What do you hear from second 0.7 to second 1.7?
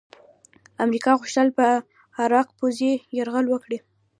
امریکا غوښتل په